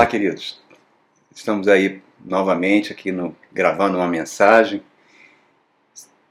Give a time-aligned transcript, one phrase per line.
[0.00, 0.58] Olá, queridos.
[1.30, 4.82] Estamos aí novamente aqui no, gravando uma mensagem.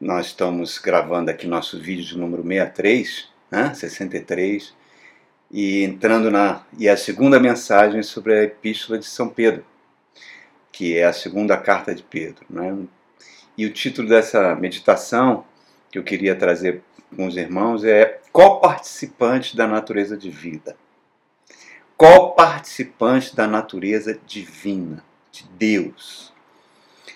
[0.01, 3.71] Nós estamos gravando aqui nosso vídeo de número 63, né?
[3.75, 4.73] 63,
[5.51, 9.63] e entrando na e a segunda mensagem sobre a Epístola de São Pedro,
[10.71, 12.75] que é a segunda carta de Pedro, né?
[13.55, 15.45] E o título dessa meditação
[15.91, 16.81] que eu queria trazer
[17.15, 20.75] com os irmãos é Qual participante da natureza de vida?
[21.99, 26.33] Co-participante da natureza divina, de Deus.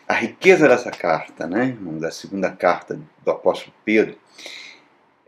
[0.05, 4.17] A riqueza dessa carta, né, da segunda carta do apóstolo Pedro,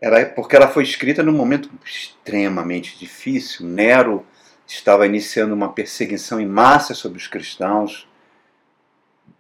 [0.02, 3.66] ela é porque ela foi escrita num momento extremamente difícil.
[3.66, 4.26] Nero
[4.68, 8.10] estava iniciando uma perseguição em massa sobre os cristãos,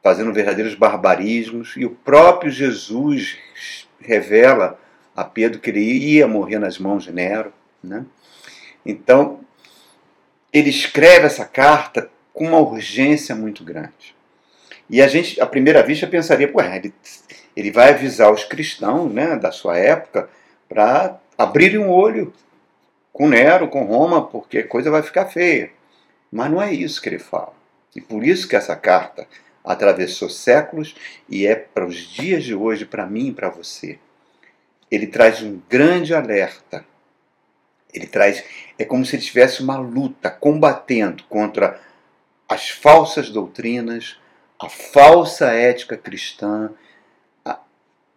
[0.01, 3.37] fazendo verdadeiros barbarismos, e o próprio Jesus
[3.99, 4.79] revela
[5.13, 7.51] a Pedro que ele ia morrer nas mãos de Nero.
[7.83, 8.05] Né?
[8.85, 9.44] Então,
[10.55, 14.15] ele escreve essa carta com uma urgência muito grande.
[14.89, 16.93] E a gente, à primeira vista, pensaria, ué, ele,
[17.57, 20.29] ele vai avisar os cristãos né, da sua época
[20.69, 22.33] para abrirem um olho
[23.11, 25.71] com Nero, com Roma, porque a coisa vai ficar feia.
[26.31, 27.53] Mas não é isso que ele fala.
[27.93, 29.27] E por isso que essa carta
[29.61, 30.95] atravessou séculos
[31.27, 33.99] e é para os dias de hoje, para mim e para você.
[34.89, 36.85] Ele traz um grande alerta
[37.95, 38.43] ele traz.
[38.77, 41.79] É como se ele tivesse uma luta combatendo contra
[42.47, 44.17] as falsas doutrinas,
[44.59, 46.71] a falsa ética cristã,
[47.43, 47.59] a,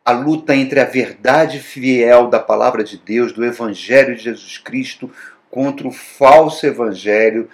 [0.05, 5.11] a luta entre a verdade fiel da palavra de Deus, do Evangelho de Jesus Cristo,
[5.51, 7.49] contra o falso evangelho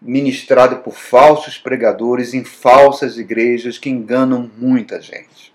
[0.00, 5.52] ministrado por falsos pregadores em falsas igrejas que enganam muita gente.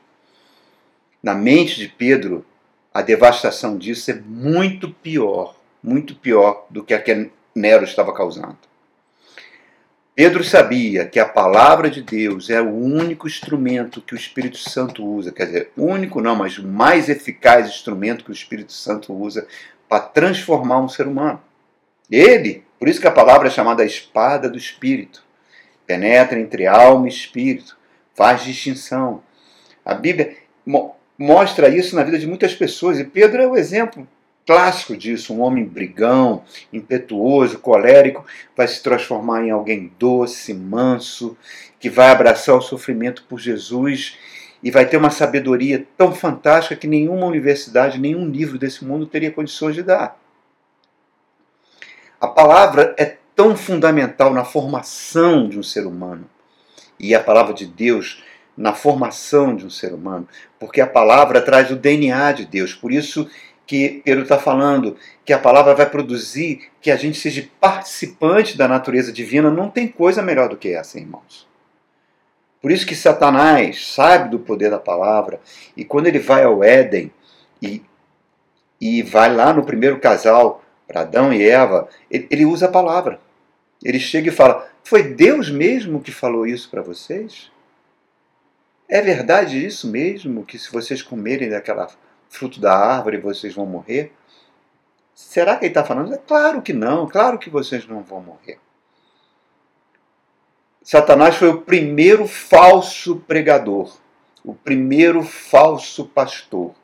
[1.23, 2.45] Na mente de Pedro,
[2.93, 5.54] a devastação disso é muito pior
[5.85, 8.57] muito pior do que a que Nero estava causando.
[10.15, 15.05] Pedro sabia que a palavra de Deus é o único instrumento que o Espírito Santo
[15.05, 19.45] usa, quer dizer, único não, mas o mais eficaz instrumento que o Espírito Santo usa
[19.87, 21.41] para transformar um ser humano.
[22.09, 25.23] Ele, por isso que a palavra é chamada a espada do Espírito,
[25.85, 27.77] penetra entre alma e espírito,
[28.15, 29.21] faz distinção.
[29.83, 30.35] A Bíblia
[31.17, 34.07] mostra isso na vida de muitas pessoas e Pedro é o exemplo
[34.45, 38.25] clássico disso, um homem brigão, impetuoso, colérico,
[38.55, 41.35] vai se transformar em alguém doce, manso,
[41.79, 44.17] que vai abraçar o sofrimento por Jesus
[44.61, 49.31] e vai ter uma sabedoria tão fantástica que nenhuma universidade, nenhum livro desse mundo teria
[49.31, 50.19] condições de dar.
[52.19, 56.29] A palavra é tão fundamental na formação de um ser humano
[56.99, 58.23] e a palavra de Deus
[58.57, 62.73] na formação de um ser humano, porque a palavra traz o DNA de Deus.
[62.73, 63.29] Por isso
[63.65, 68.67] que Pedro está falando, que a palavra vai produzir que a gente seja participante da
[68.67, 71.47] natureza divina, não tem coisa melhor do que essa, irmãos.
[72.61, 75.39] Por isso que Satanás sabe do poder da palavra,
[75.75, 77.11] e quando ele vai ao Éden
[77.61, 77.81] e,
[78.79, 83.19] e vai lá no primeiro casal, para Adão e Eva, ele, ele usa a palavra.
[83.83, 87.51] Ele chega e fala: Foi Deus mesmo que falou isso para vocês?
[88.87, 90.45] É verdade isso mesmo?
[90.45, 91.89] Que se vocês comerem daquela
[92.35, 94.11] fruto da árvore vocês vão morrer?
[95.13, 96.13] Será que ele está falando?
[96.13, 98.59] É claro que não, claro que vocês não vão morrer.
[100.83, 103.97] Satanás foi o primeiro falso pregador,
[104.43, 106.75] o primeiro falso pastor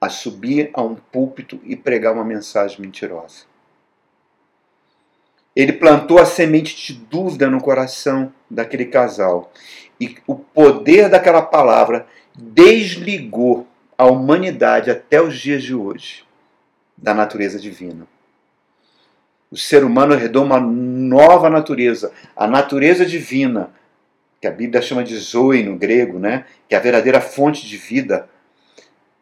[0.00, 3.44] a subir a um púlpito e pregar uma mensagem mentirosa.
[5.54, 9.50] Ele plantou a semente de dúvida no coração daquele casal.
[9.98, 16.24] E o poder daquela palavra desligou a humanidade até os dias de hoje
[16.96, 18.06] da natureza divina.
[19.50, 23.70] O ser humano herdou uma nova natureza, a natureza divina,
[24.40, 26.44] que a Bíblia chama de Zoe no grego, né?
[26.68, 28.28] que é a verdadeira fonte de vida.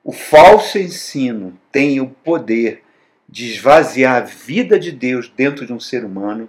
[0.02, 2.82] O falso ensino tem o poder
[3.28, 6.48] de esvaziar a vida de Deus dentro de um ser humano,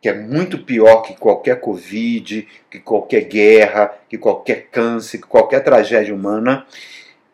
[0.00, 5.62] que é muito pior que qualquer Covid, que qualquer guerra, que qualquer câncer, que qualquer
[5.64, 6.66] tragédia humana,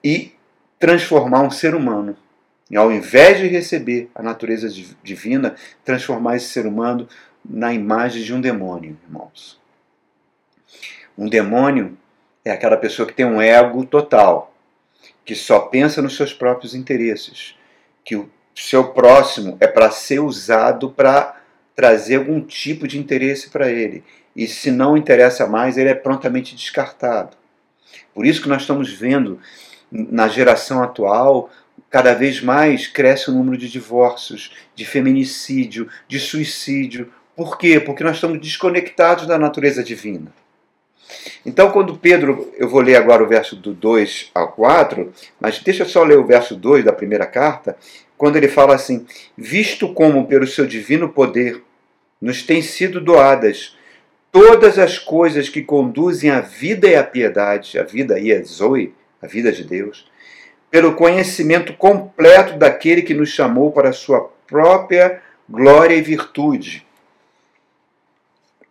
[0.02, 0.32] e
[0.78, 2.16] transformar um ser humano.
[2.70, 4.68] E ao invés de receber a natureza
[5.02, 7.06] divina, transformar esse ser humano
[7.44, 9.60] na imagem de um demônio, irmãos.
[11.16, 11.96] Um demônio
[12.44, 14.54] é aquela pessoa que tem um ego total,
[15.24, 17.54] que só pensa nos seus próprios interesses,
[18.04, 21.43] que o seu próximo é para ser usado para
[21.74, 24.04] trazer algum tipo de interesse para ele.
[24.34, 27.36] E se não interessa mais, ele é prontamente descartado.
[28.12, 29.38] Por isso que nós estamos vendo
[29.90, 31.50] na geração atual,
[31.90, 37.80] cada vez mais cresce o número de divórcios, de feminicídio, de suicídio, Por quê?
[37.80, 40.32] Porque nós estamos desconectados da natureza divina.
[41.44, 45.82] Então, quando Pedro, eu vou ler agora o verso do 2 ao 4, mas deixa
[45.82, 47.76] eu só ler o verso 2 da primeira carta,
[48.16, 49.06] quando ele fala assim:
[49.36, 51.62] Visto como pelo seu divino poder
[52.20, 53.76] nos têm sido doadas
[54.34, 58.92] todas as coisas que conduzem à vida e à piedade, a vida aí é Zoe,
[59.22, 60.10] a vida de Deus,
[60.68, 66.84] pelo conhecimento completo daquele que nos chamou para a sua própria glória e virtude.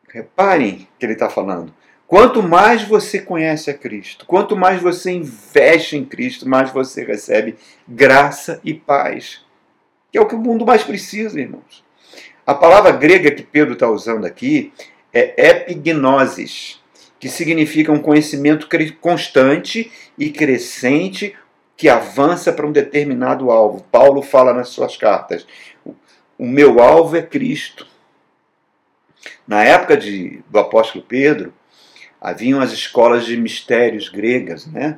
[0.09, 1.73] Reparem que ele está falando.
[2.07, 7.55] Quanto mais você conhece a Cristo, quanto mais você investe em Cristo, mais você recebe
[7.87, 9.41] graça e paz.
[10.11, 11.83] Que é o que o mundo mais precisa, irmãos.
[12.45, 14.73] A palavra grega que Pedro está usando aqui
[15.13, 16.81] é epignosis,
[17.19, 18.67] que significa um conhecimento
[18.99, 21.35] constante e crescente
[21.77, 23.85] que avança para um determinado alvo.
[23.91, 25.47] Paulo fala nas suas cartas:
[26.37, 27.87] o meu alvo é Cristo.
[29.47, 31.53] Na época de, do apóstolo Pedro,
[32.23, 34.97] haviam as escolas de mistérios gregas, né?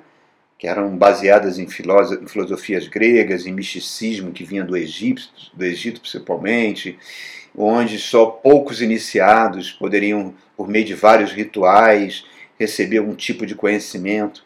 [0.60, 7.00] que eram baseadas em, filosofias gregas, em misticismo que vinha do Egito, do Egito principalmente,
[7.58, 12.24] onde só poucos iniciados poderiam, por meio de vários rituais,
[12.60, 14.46] receber um tipo de conhecimento.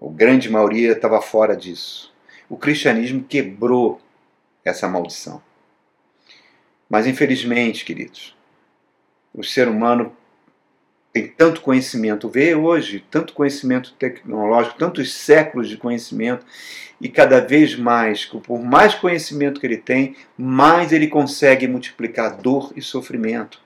[0.00, 2.12] A grande maioria estava fora disso.
[2.48, 4.00] O cristianismo quebrou
[4.62, 5.42] essa maldição.
[6.88, 8.36] Mas infelizmente, queridos,
[9.34, 10.14] o ser humano
[11.12, 16.46] tem tanto conhecimento, vê hoje tanto conhecimento tecnológico, tantos séculos de conhecimento,
[17.00, 22.72] e cada vez mais, por mais conhecimento que ele tem, mais ele consegue multiplicar dor
[22.76, 23.60] e sofrimento.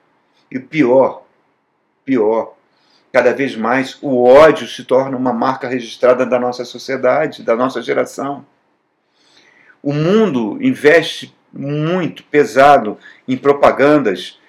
[0.49, 1.25] E pior,
[2.03, 2.55] pior,
[3.11, 7.81] cada vez mais o ódio se torna uma marca registrada da nossa sociedade, da nossa
[7.81, 8.45] geração.
[9.83, 12.97] O mundo investe muito pesado
[13.27, 14.39] em propagandas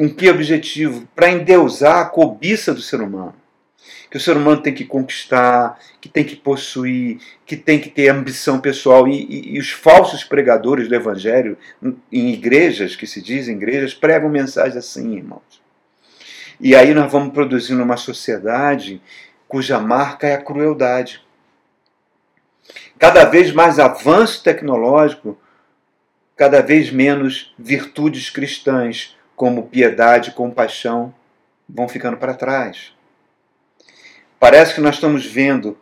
[0.00, 1.06] com que objetivo?
[1.14, 3.34] Para endeusar a cobiça do ser humano.
[4.10, 8.08] Que o ser humano tem que conquistar, que tem que possuir, que tem que ter
[8.08, 9.06] ambição pessoal.
[9.06, 11.58] E, e, e os falsos pregadores do Evangelho,
[12.10, 15.60] em igrejas, que se dizem igrejas, pregam mensagens assim, irmãos.
[16.58, 19.02] E aí nós vamos produzindo uma sociedade
[19.46, 21.20] cuja marca é a crueldade.
[22.98, 25.38] Cada vez mais avanço tecnológico,
[26.34, 31.14] cada vez menos virtudes cristãs, como piedade compaixão
[31.66, 32.92] vão ficando para trás.
[34.38, 35.78] Parece que nós estamos vendo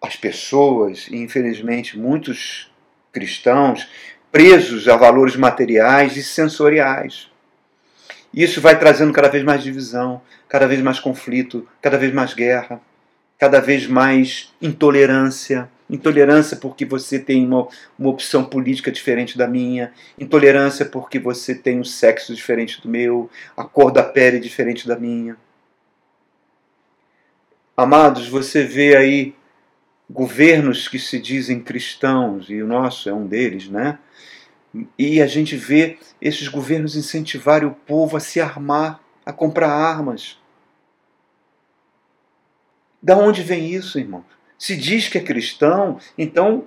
[0.00, 2.72] as pessoas, e infelizmente muitos
[3.12, 3.90] cristãos,
[4.32, 7.30] presos a valores materiais e sensoriais.
[8.32, 12.80] Isso vai trazendo cada vez mais divisão, cada vez mais conflito, cada vez mais guerra,
[13.38, 17.68] cada vez mais intolerância, intolerância porque você tem uma,
[17.98, 23.30] uma opção política diferente da minha, intolerância porque você tem um sexo diferente do meu,
[23.56, 25.36] a cor da pele diferente da minha.
[27.76, 29.34] Amados, você vê aí
[30.10, 33.98] governos que se dizem cristãos, e o nosso é um deles, né?
[34.98, 40.38] E a gente vê esses governos incentivarem o povo a se armar, a comprar armas.
[43.00, 44.37] Da onde vem isso, irmãos?
[44.58, 46.64] Se diz que é cristão, então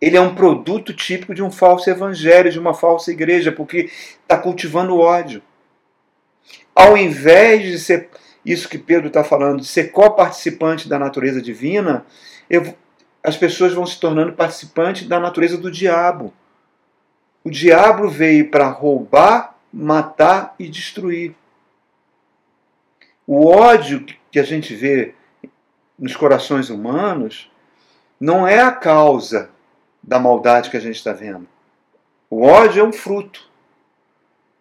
[0.00, 3.90] ele é um produto típico de um falso evangelho, de uma falsa igreja, porque
[4.22, 5.42] está cultivando ódio.
[6.74, 8.10] Ao invés de ser
[8.44, 12.06] isso que Pedro está falando, de ser coparticipante da natureza divina,
[12.48, 12.76] eu,
[13.24, 16.32] as pessoas vão se tornando participantes da natureza do diabo.
[17.42, 21.34] O diabo veio para roubar, matar e destruir.
[23.26, 25.14] O ódio que a gente vê
[25.98, 27.50] nos corações humanos
[28.20, 29.50] não é a causa
[30.02, 31.46] da maldade que a gente está vendo.
[32.30, 33.48] O ódio é um fruto.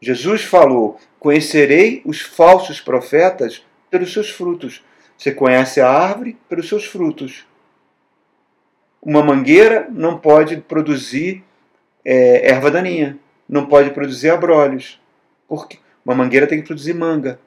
[0.02, 4.84] Jesus falou: Conhecerei os falsos profetas pelos seus frutos.
[5.18, 7.46] Você conhece a árvore pelos seus frutos.
[9.02, 11.44] Uma mangueira não pode produzir
[12.04, 15.00] é, erva daninha, não pode produzir abrolhos.
[15.48, 17.40] Porque uma mangueira tem que produzir manga.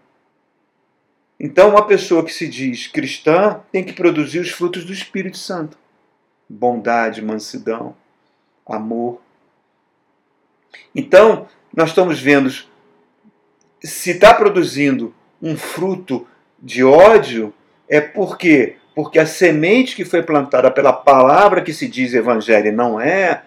[1.40, 5.78] Então, uma pessoa que se diz cristã tem que produzir os frutos do Espírito Santo:
[6.48, 7.94] bondade, mansidão,
[8.66, 9.20] amor.
[10.94, 12.50] Então, nós estamos vendo
[13.82, 16.26] se está produzindo um fruto
[16.60, 17.54] de ódio,
[17.88, 23.00] é porque porque a semente que foi plantada pela palavra que se diz evangelho não
[23.00, 23.44] é,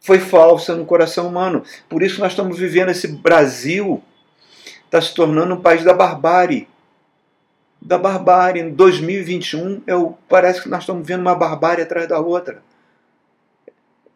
[0.00, 1.62] foi falsa no coração humano.
[1.88, 4.02] Por isso nós estamos vivendo esse Brasil
[4.84, 6.66] está se tornando um país da barbárie
[7.80, 8.62] da barbárie.
[8.62, 12.62] Em 2021, eu, parece que nós estamos vendo uma barbárie atrás da outra.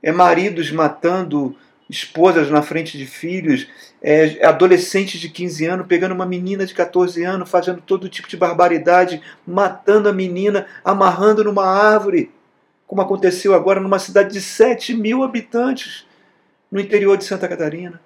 [0.03, 1.57] É maridos matando
[1.89, 3.69] esposas na frente de filhos,
[4.01, 8.37] é, adolescentes de 15 anos pegando uma menina de 14 anos, fazendo todo tipo de
[8.37, 12.31] barbaridade, matando a menina, amarrando numa árvore,
[12.87, 16.07] como aconteceu agora numa cidade de 7 mil habitantes
[16.71, 18.01] no interior de Santa Catarina.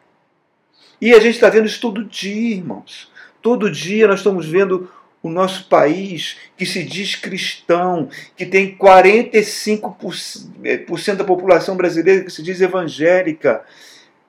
[1.01, 3.11] E a gente está vendo isso todo dia, irmãos.
[3.41, 4.91] Todo dia nós estamos vendo
[5.23, 12.43] o nosso país, que se diz cristão, que tem 45% da população brasileira que se
[12.43, 13.65] diz evangélica,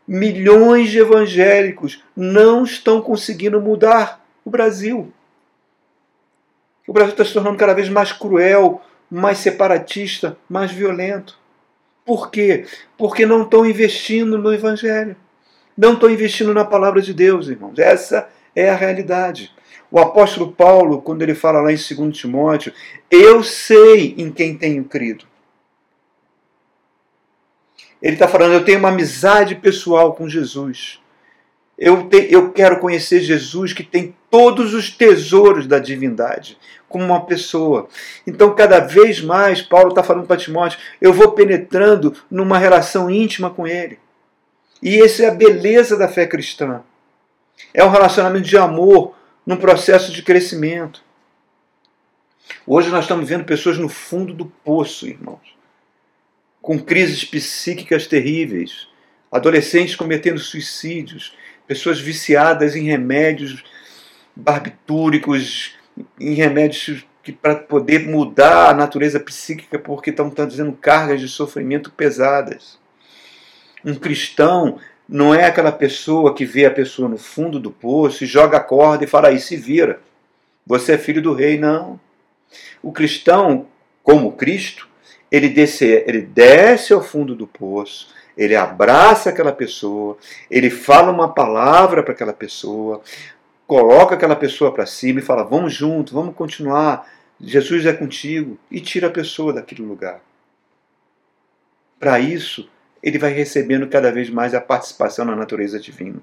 [0.08, 5.14] milhões de evangélicos não estão conseguindo mudar o Brasil.
[6.88, 11.38] O Brasil está se tornando cada vez mais cruel, mais separatista, mais violento.
[12.06, 12.66] Por quê?
[12.98, 15.18] Porque não estão investindo no Evangelho.
[15.78, 17.78] Não estão investindo na palavra de Deus, irmãos.
[17.78, 19.52] Essa é a realidade.
[19.92, 22.74] O apóstolo Paulo, quando ele fala lá em 2 Timóteo,
[23.10, 25.26] eu sei em quem tenho crido.
[28.02, 31.00] Ele está falando, eu tenho uma amizade pessoal com Jesus.
[31.78, 36.58] Eu, te, eu quero conhecer Jesus que tem todos os tesouros da divindade,
[36.90, 37.88] como uma pessoa.
[38.26, 43.52] Então, cada vez mais, Paulo está falando para Timóteo, eu vou penetrando numa relação íntima
[43.52, 44.00] com ele.
[44.82, 46.84] E essa é a beleza da fé cristã.
[47.74, 51.02] É um relacionamento de amor, num processo de crescimento.
[52.66, 55.56] Hoje nós estamos vendo pessoas no fundo do poço, irmãos,
[56.62, 58.88] com crises psíquicas terríveis,
[59.32, 61.36] adolescentes cometendo suicídios,
[61.66, 63.64] pessoas viciadas em remédios
[64.36, 65.76] barbitúricos,
[66.20, 71.92] em remédios que para poder mudar a natureza psíquica porque estão trazendo cargas de sofrimento
[71.92, 72.80] pesadas.
[73.84, 78.28] Um cristão não é aquela pessoa que vê a pessoa no fundo do poço e
[78.28, 80.02] joga a corda e fala aí, se vira.
[80.66, 82.00] Você é filho do rei, não.
[82.84, 83.68] O cristão,
[84.04, 84.88] como Cristo,
[85.32, 90.18] ele desce, ele desce ao fundo do poço, ele abraça aquela pessoa,
[90.52, 93.02] ele fala uma palavra para aquela pessoa,
[93.66, 97.10] coloca aquela pessoa para cima e fala: Vamos junto, vamos continuar,
[97.40, 100.22] Jesus é contigo, e tira a pessoa daquele lugar.
[102.00, 102.70] Para isso,
[103.02, 106.22] ele vai recebendo cada vez mais a participação na natureza divina.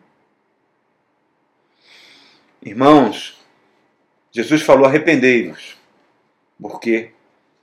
[2.63, 3.43] Irmãos,
[4.33, 5.77] Jesus falou: arrependei-vos,
[6.61, 7.11] porque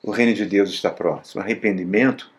[0.04, 1.42] o reino de Deus está próximo.
[1.42, 2.32] Arrependimento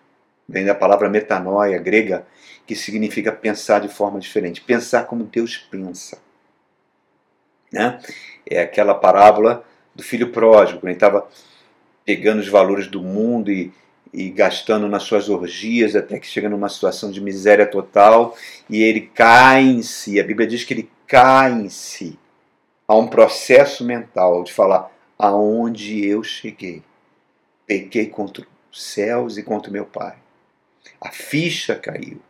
[0.48, 2.26] vem da palavra metanoia grega,
[2.66, 6.20] que significa pensar de forma diferente, pensar como Deus pensa.
[7.72, 8.00] Né?
[8.46, 9.64] É aquela parábola
[9.94, 11.28] do filho pródigo, quando ele estava
[12.04, 13.72] pegando os valores do mundo e
[14.12, 18.36] e gastando nas suas orgias até que chega numa situação de miséria total
[18.68, 20.20] e ele cai em si.
[20.20, 22.18] A Bíblia diz que ele cai em si.
[22.86, 26.82] Há um processo mental de falar aonde eu cheguei.
[27.66, 30.16] Pequei contra os céus e contra o meu Pai.
[31.00, 32.20] A ficha caiu.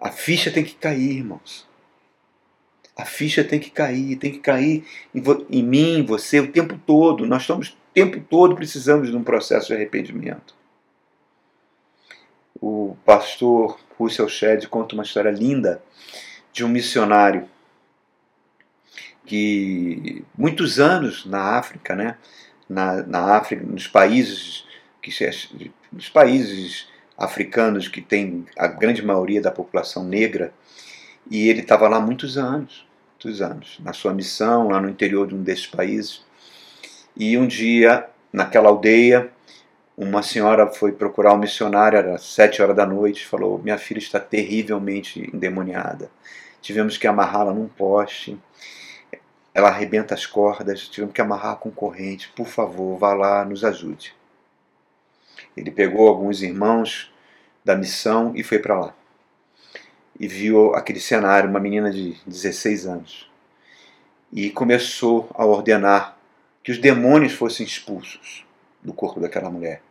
[0.00, 1.68] A ficha tem que cair, irmãos.
[2.96, 6.78] A ficha tem que cair, tem que cair em, em mim, em você, o tempo
[6.84, 7.26] todo.
[7.26, 10.59] Nós estamos o tempo todo precisamos de um processo de arrependimento
[12.60, 15.82] o pastor Russell Shedd conta uma história linda
[16.52, 17.48] de um missionário
[19.24, 22.16] que muitos anos na África, né,
[22.68, 24.64] na, na África, nos países
[25.00, 25.10] que
[25.92, 30.52] nos países africanos que tem a grande maioria da população negra,
[31.30, 35.34] e ele estava lá muitos anos, muitos anos, na sua missão lá no interior de
[35.34, 36.24] um desses países.
[37.16, 39.30] E um dia, naquela aldeia,
[40.02, 44.18] uma senhora foi procurar um missionário, era sete horas da noite, falou: Minha filha está
[44.18, 46.10] terrivelmente endemoniada.
[46.62, 48.38] Tivemos que amarrá-la num poste,
[49.52, 52.32] ela arrebenta as cordas, tivemos que amarrar com corrente.
[52.34, 54.14] Por favor, vá lá, nos ajude.
[55.54, 57.12] Ele pegou alguns irmãos
[57.62, 58.94] da missão e foi para lá.
[60.18, 63.30] E viu aquele cenário, uma menina de 16 anos.
[64.32, 66.16] E começou a ordenar
[66.62, 68.46] que os demônios fossem expulsos
[68.82, 69.82] do corpo daquela mulher.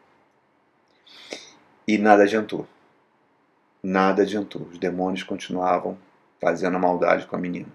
[1.89, 2.67] E nada adiantou.
[3.81, 4.67] Nada adiantou.
[4.71, 5.97] Os demônios continuavam
[6.39, 7.65] fazendo a maldade com a menina.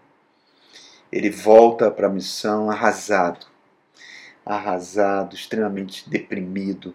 [1.11, 3.44] Ele volta para a missão arrasado.
[4.47, 6.94] Arrasado, extremamente deprimido,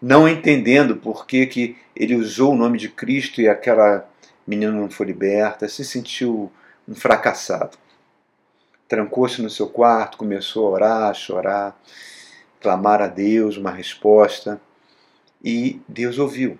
[0.00, 4.08] não entendendo por que, que ele usou o nome de Cristo e aquela
[4.46, 6.50] menina não foi liberta, se sentiu
[6.88, 7.76] um fracassado.
[8.88, 11.78] Trancou-se no seu quarto, começou a orar, a chorar,
[12.58, 14.58] clamar a Deus uma resposta.
[15.42, 16.58] E Deus ouviu.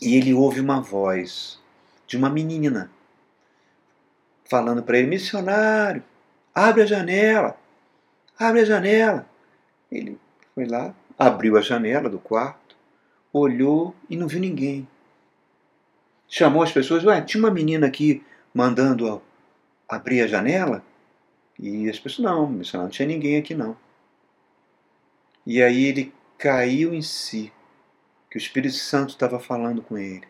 [0.00, 1.60] E ele ouve uma voz
[2.06, 2.90] de uma menina
[4.48, 6.02] falando para ele: Missionário,
[6.54, 7.56] abre a janela,
[8.38, 9.28] abre a janela.
[9.90, 10.18] Ele
[10.54, 12.76] foi lá, abriu a janela do quarto,
[13.32, 14.88] olhou e não viu ninguém.
[16.28, 18.24] chamou as pessoas, ué, tinha uma menina aqui
[18.54, 19.22] mandando
[19.88, 20.84] abrir a janela?
[21.58, 23.76] E as pessoas, não, missionário, não tinha ninguém aqui não.
[25.44, 27.52] E aí ele caiu em si,
[28.30, 30.26] que o Espírito Santo estava falando com ele.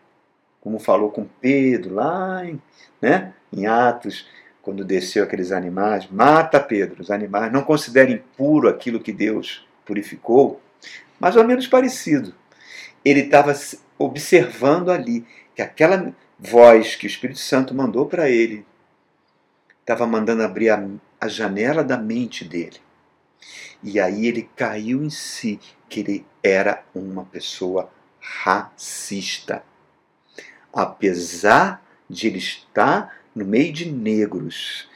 [0.59, 2.61] Como falou com Pedro lá em,
[3.01, 4.27] né, em Atos,
[4.61, 10.61] quando desceu aqueles animais, mata Pedro, os animais, não considere impuro aquilo que Deus purificou,
[11.19, 12.33] mais ou menos parecido.
[13.05, 13.53] Ele estava
[13.97, 15.25] observando ali
[15.55, 18.65] que aquela voz que o Espírito Santo mandou para ele
[19.81, 20.87] estava mandando abrir a,
[21.19, 22.77] a janela da mente dele.
[23.81, 29.63] E aí ele caiu em si que ele era uma pessoa racista.
[30.73, 34.87] Apesar de ele estar no meio de negros,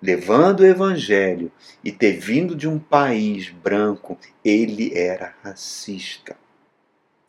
[0.00, 1.50] levando o evangelho
[1.82, 6.36] e ter vindo de um país branco, ele era racista.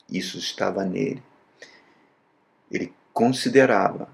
[0.10, 1.24] Isso estava nele.
[2.72, 4.10] Ele considerava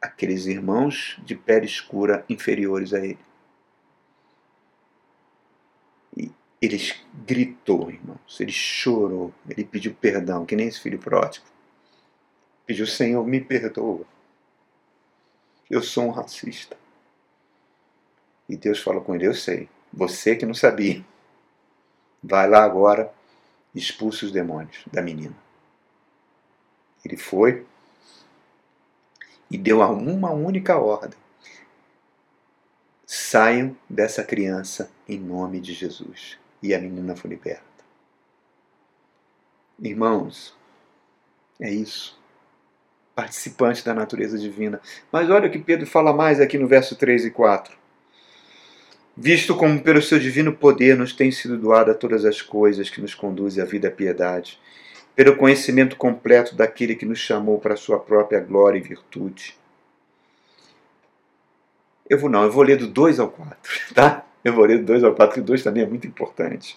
[0.00, 3.18] aqueles irmãos de pele escura inferiores a ele.
[6.16, 6.30] E
[6.62, 6.78] ele
[7.26, 11.44] gritou, irmãos, ele chorou, ele pediu perdão, que nem esse filho pródigo.
[12.64, 14.06] Pediu, Senhor, me perdoa.
[15.68, 16.76] Eu sou um racista.
[18.48, 21.04] E Deus falou com ele: Eu sei, você que não sabia.
[22.22, 23.12] Vai lá agora,
[23.74, 25.34] expulse os demônios da menina.
[27.04, 27.66] Ele foi
[29.50, 31.18] e deu uma única ordem:
[33.04, 36.40] saiam dessa criança em nome de Jesus.
[36.62, 37.62] E a menina foi liberta.
[39.80, 40.54] Irmãos,
[41.60, 42.20] é isso.
[43.14, 44.80] Participante da natureza divina.
[45.10, 47.82] Mas olha o que Pedro fala mais aqui no verso 3 e 4
[49.16, 53.14] visto como pelo seu divino poder nos tem sido doada todas as coisas que nos
[53.14, 54.58] conduzem à vida à piedade,
[55.14, 59.56] pelo conhecimento completo daquele que nos chamou para a sua própria glória e virtude.
[62.08, 63.56] Eu vou não, eu vou ler do 2 ao 4,
[63.94, 64.24] tá?
[64.44, 66.76] Eu vou ler do 2 ao 4, que o 2 também é muito importante.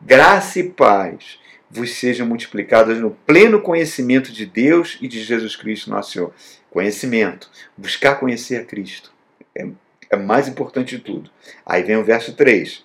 [0.00, 1.38] Graça e paz
[1.70, 6.32] vos sejam multiplicadas no pleno conhecimento de Deus e de Jesus Cristo, nosso Senhor.
[6.70, 9.12] Conhecimento, buscar conhecer a Cristo.
[9.54, 9.66] É
[10.12, 11.30] é mais importante de tudo.
[11.64, 12.84] Aí vem o verso 3.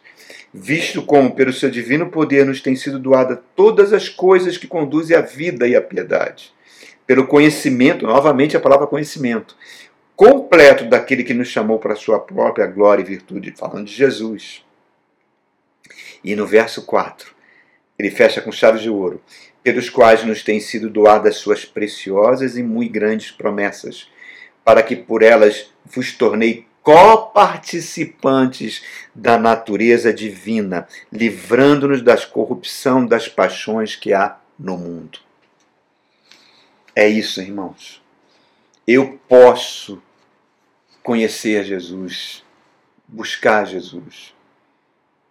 [0.53, 5.15] Visto como pelo seu divino poder nos tem sido doada todas as coisas que conduzem
[5.15, 6.53] à vida e à piedade,
[7.05, 9.57] pelo conhecimento, novamente a palavra conhecimento,
[10.17, 14.65] completo daquele que nos chamou para a sua própria glória e virtude, falando de Jesus.
[16.23, 17.35] E no verso 4,
[17.99, 19.21] ele fecha com chaves de ouro,
[19.61, 24.09] pelos quais nos têm sido doadas suas preciosas e muito grandes promessas,
[24.65, 33.95] para que por elas vos tornei coparticipantes da natureza divina, livrando-nos das corrupção das paixões
[33.95, 35.19] que há no mundo.
[36.95, 38.01] É isso, irmãos.
[38.87, 40.01] Eu posso
[41.07, 42.43] conhecer Jesus,
[43.07, 44.35] buscar Jesus,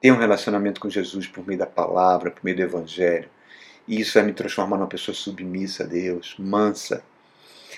[0.00, 3.28] ter um relacionamento com Jesus por meio da palavra, por meio do Evangelho.
[3.86, 7.04] E isso vai me transformar numa pessoa submissa a Deus, mansa.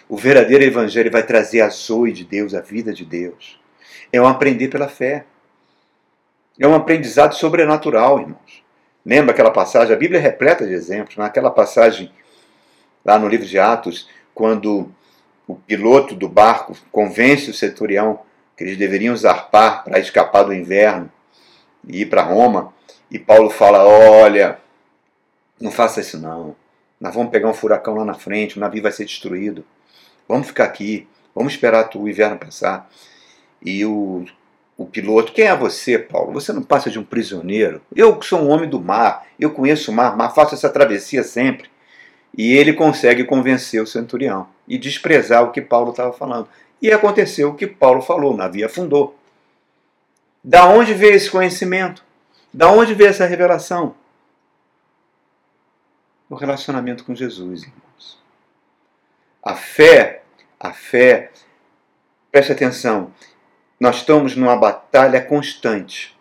[0.08, 3.58] O verdadeiro Evangelho vai trazer a zoe de Deus, a vida de Deus.
[4.12, 5.26] É um aprender pela fé.
[6.56, 8.62] É um aprendizado sobrenatural, irmãos.
[9.04, 9.92] Lembra aquela passagem?
[9.92, 11.16] A Bíblia é repleta de exemplos.
[11.16, 12.12] Naquela passagem,
[13.04, 14.88] lá no livro de Atos, quando
[15.48, 18.20] o piloto do barco convence o centurião
[18.54, 21.10] que eles deveriam zarpar para escapar do inverno
[21.86, 22.74] e ir para Roma.
[23.10, 24.58] E Paulo fala: Olha,
[25.58, 26.54] não faça isso não.
[27.00, 29.64] Nós vamos pegar um furacão lá na frente, o navio vai ser destruído.
[30.28, 32.90] Vamos ficar aqui, vamos esperar o inverno passar.
[33.64, 34.26] E o,
[34.76, 36.32] o piloto, quem é você, Paulo?
[36.32, 37.80] Você não passa de um prisioneiro.
[37.96, 41.70] Eu sou um homem do mar, eu conheço o mar, mas faço essa travessia sempre.
[42.36, 46.48] E ele consegue convencer o centurião e desprezar o que Paulo estava falando.
[46.80, 49.18] E aconteceu o que Paulo falou, o navio afundou.
[50.44, 52.04] Da onde veio esse conhecimento?
[52.52, 53.94] Da onde veio essa revelação?
[56.30, 58.22] O relacionamento com Jesus, irmãos.
[59.42, 60.22] A fé,
[60.60, 61.30] a fé,
[62.30, 63.12] preste atenção,
[63.80, 66.16] nós estamos numa batalha constante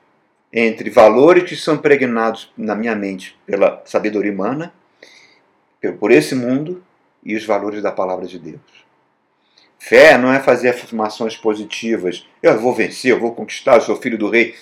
[0.52, 4.74] entre valores que são impregnados na minha mente pela sabedoria humana,
[6.00, 6.84] por esse mundo,
[7.28, 8.88] e os valores da palavra de Deus.
[9.78, 12.26] Fé não é fazer afirmações positivas.
[12.42, 14.56] Eu vou vencer, eu vou conquistar, eu sou filho do rei.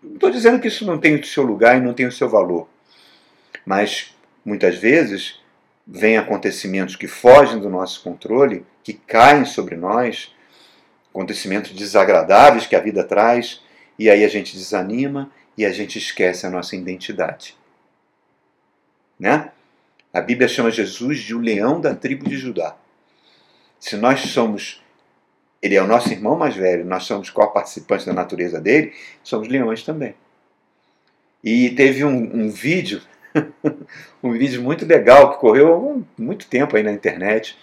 [0.00, 2.28] Não estou dizendo que isso não tem o seu lugar e não tem o seu
[2.28, 2.68] valor.
[3.66, 5.40] Mas, muitas vezes,
[5.84, 10.32] vêm acontecimentos que fogem do nosso controle, que caem sobre nós,
[11.10, 13.60] acontecimentos desagradáveis que a vida traz,
[13.98, 17.56] e aí a gente desanima e a gente esquece a nossa identidade.
[19.18, 19.50] Né?
[20.12, 22.76] A Bíblia chama Jesus de o leão da tribo de Judá.
[23.80, 24.82] Se nós somos.
[25.62, 29.82] Ele é o nosso irmão mais velho, nós somos co-participantes da natureza dele, somos leões
[29.84, 30.14] também.
[31.42, 33.00] E teve um, um vídeo,
[34.22, 37.56] um vídeo muito legal que correu há muito tempo aí na internet,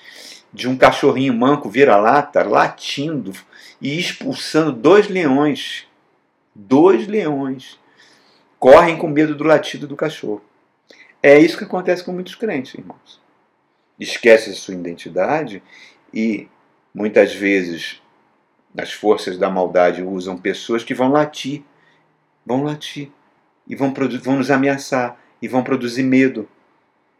[0.51, 3.33] de um cachorrinho manco vira-lata latindo
[3.81, 5.85] e expulsando dois leões.
[6.55, 7.77] Dois leões.
[8.57, 10.48] Correm com medo do latido do cachorro.
[11.21, 13.21] É isso que acontece com muitos crentes, irmãos.
[13.99, 15.61] Esquece a sua identidade
[16.13, 16.47] e
[16.93, 18.01] muitas vezes
[18.77, 21.63] as forças da maldade usam pessoas que vão latir,
[22.45, 23.11] vão latir
[23.67, 26.47] e vão, vão nos ameaçar e vão produzir medo.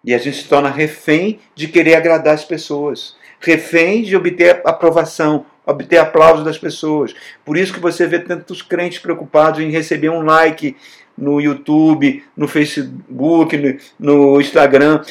[0.04, 5.46] E a gente se torna refém de querer agradar as pessoas, refém de obter aprovação,
[5.66, 7.14] obter aplauso das pessoas.
[7.44, 10.76] Por isso que você vê tantos crentes preocupados em receber um like
[11.20, 15.02] no YouTube, no Facebook, no, no Instagram.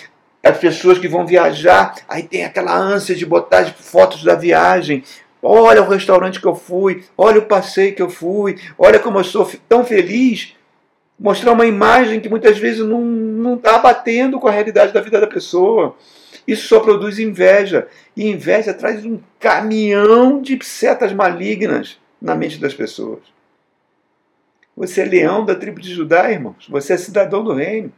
[0.43, 5.05] As pessoas que vão viajar, aí tem aquela ânsia de botar fotos da viagem.
[5.43, 9.25] Olha o restaurante que eu fui, olha o passeio que eu fui, olha como eu
[9.25, 10.55] sou tão feliz.
[11.19, 15.27] Mostrar uma imagem que muitas vezes não está batendo com a realidade da vida da
[15.27, 15.97] pessoa.
[16.47, 17.89] Isso só produz inveja.
[18.17, 23.21] E inveja traz um caminhão de setas malignas na mente das pessoas.
[24.79, 26.69] Você é leão da tribo de Judá, irmãos.
[26.69, 27.93] Você é cidadão do reino.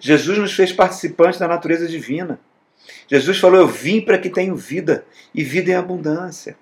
[0.00, 2.40] Jesus nos fez participantes da natureza divina.
[3.06, 5.04] Jesus falou: Eu vim para que tenham vida
[5.34, 6.56] e vida em abundância.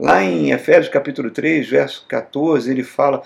[0.00, 3.22] Lá em Efésios capítulo 3, verso 14, ele fala: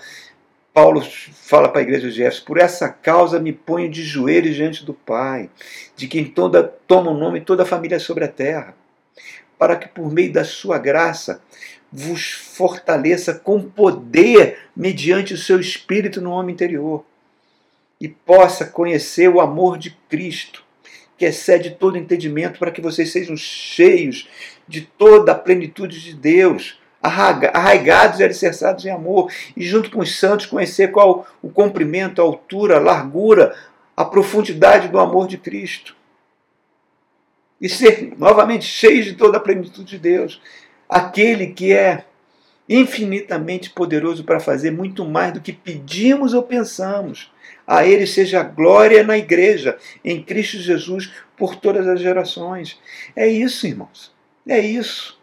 [0.71, 4.85] Paulo fala para a igreja de Éfeso: Por essa causa me ponho de joelhos diante
[4.85, 5.49] do Pai,
[5.95, 8.75] de quem toda toma o nome toda a família sobre a terra,
[9.57, 11.41] para que por meio da sua graça
[11.95, 17.05] vos fortaleça com poder mediante o seu espírito no homem interior.
[18.01, 20.63] E possa conhecer o amor de Cristo,
[21.15, 24.27] que excede todo entendimento, para que vocês sejam cheios
[24.67, 30.17] de toda a plenitude de Deus, arraigados e alicerçados em amor, e junto com os
[30.17, 33.55] santos conhecer qual o comprimento, a altura, a largura,
[33.95, 35.95] a profundidade do amor de Cristo.
[37.61, 40.41] E ser novamente cheios de toda a plenitude de Deus
[40.93, 42.05] aquele que é
[42.69, 47.31] infinitamente poderoso para fazer muito mais do que pedimos ou pensamos.
[47.65, 52.79] A Ele seja glória na igreja, em Cristo Jesus, por todas as gerações.
[53.15, 54.13] É isso, irmãos.
[54.47, 55.19] É isso.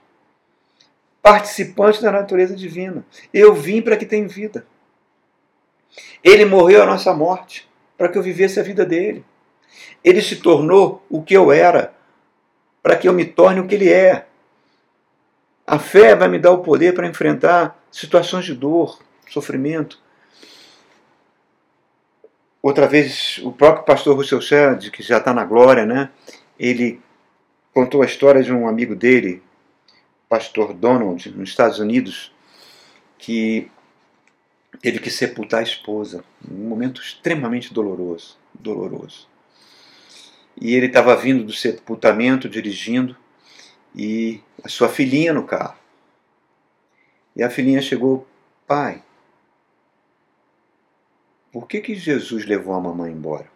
[1.22, 3.04] Participante da natureza divina.
[3.32, 4.66] Eu vim para que tenha vida.
[6.24, 9.24] Ele morreu a nossa morte, para que eu vivesse a vida dele.
[10.02, 11.94] Ele se tornou o que eu era,
[12.82, 14.26] para que eu me torne o que ele é.
[15.70, 20.00] A fé vai me dar o poder para enfrentar situações de dor, sofrimento.
[22.60, 26.10] Outra vez, o próprio pastor Russell Shedd, que já está na glória, né?
[26.58, 27.00] ele
[27.72, 29.44] contou a história de um amigo dele,
[30.28, 32.34] pastor Donald, nos Estados Unidos,
[33.16, 33.70] que
[34.82, 39.28] teve que sepultar a esposa, um momento extremamente doloroso, doloroso.
[40.60, 43.16] E ele estava vindo do sepultamento, dirigindo,
[43.94, 45.78] e a sua filhinha no carro.
[47.34, 48.26] E a filhinha chegou,
[48.66, 49.02] pai,
[51.52, 53.50] por que, que Jesus levou a mamãe embora?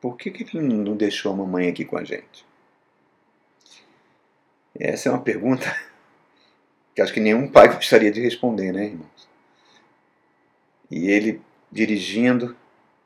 [0.00, 2.46] Por que, que ele não deixou a mamãe aqui com a gente?
[4.78, 5.64] Essa é uma pergunta
[6.94, 9.28] que acho que nenhum pai gostaria de responder, né, irmãos?
[10.90, 12.56] E ele, dirigindo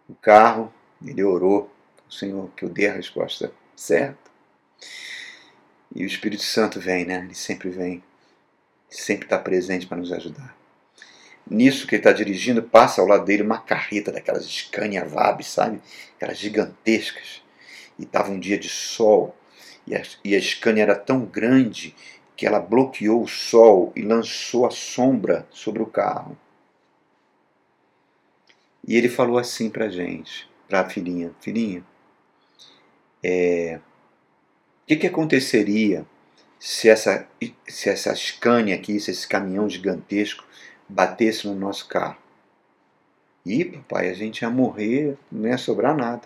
[0.09, 0.73] o carro,
[1.05, 1.71] ele orou
[2.09, 4.30] o Senhor que eu dê a resposta certa.
[5.95, 7.23] E o Espírito Santo vem, né?
[7.25, 8.03] Ele sempre vem,
[8.89, 10.57] sempre está presente para nos ajudar.
[11.49, 15.81] Nisso que ele está dirigindo, passa ao lado dele uma carreta daquelas Scania Vab, sabe?
[16.17, 17.43] Aquelas gigantescas.
[17.99, 19.37] E estava um dia de sol.
[19.87, 21.95] E a, e a Scania era tão grande
[22.37, 26.39] que ela bloqueou o sol e lançou a sombra sobre o carro.
[28.87, 31.85] E ele falou assim para gente, para a filhinha: Filhinha,
[33.23, 33.81] é,
[34.91, 36.05] que, que aconteceria
[36.59, 37.29] se essa,
[37.69, 40.45] se essa Scania aqui, se esse caminhão gigantesco
[40.89, 42.17] batesse no nosso carro?
[43.47, 46.23] E, papai, a gente ia morrer, não ia sobrar nada.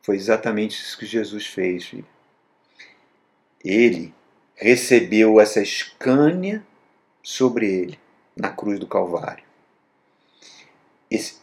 [0.00, 2.06] Foi exatamente isso que Jesus fez, filho.
[3.62, 4.14] Ele
[4.54, 6.64] recebeu essa Scania
[7.22, 8.00] sobre ele
[8.34, 9.44] na cruz do Calvário.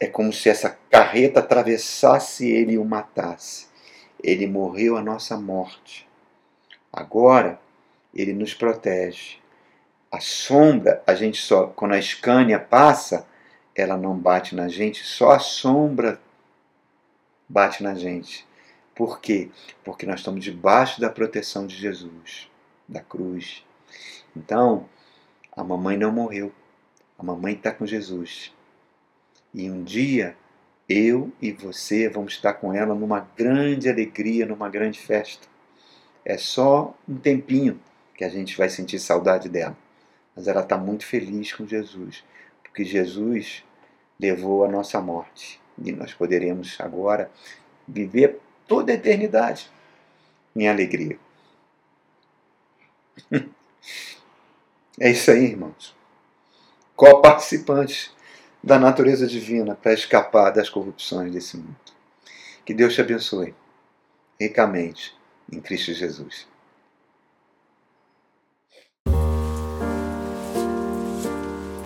[0.00, 3.67] É como se essa carreta atravessasse ele e o matasse.
[4.22, 6.08] Ele morreu a nossa morte.
[6.92, 7.60] Agora,
[8.14, 9.38] ele nos protege.
[10.10, 13.26] A sombra, a gente só, quando a escânia passa,
[13.74, 16.20] ela não bate na gente, só a sombra
[17.48, 18.46] bate na gente.
[18.94, 19.50] Por quê?
[19.84, 22.50] Porque nós estamos debaixo da proteção de Jesus,
[22.88, 23.64] da cruz.
[24.36, 24.88] Então,
[25.56, 26.52] a mamãe não morreu.
[27.18, 28.52] A mamãe está com Jesus.
[29.54, 30.36] E um dia,
[30.88, 35.46] eu e você vamos estar com ela numa grande alegria, numa grande festa.
[36.24, 37.80] É só um tempinho
[38.14, 39.76] que a gente vai sentir saudade dela.
[40.34, 42.24] Mas ela está muito feliz com Jesus,
[42.62, 43.64] porque Jesus
[44.18, 45.60] levou a nossa morte.
[45.82, 47.30] E nós poderemos agora
[47.86, 49.70] viver toda a eternidade
[50.54, 51.18] em alegria.
[55.00, 55.94] É isso aí, irmãos.
[56.96, 58.12] Co-participantes
[58.68, 61.74] da natureza divina para escapar das corrupções desse mundo.
[62.66, 63.54] Que Deus te abençoe
[64.38, 65.16] ricamente
[65.50, 66.46] em Cristo Jesus.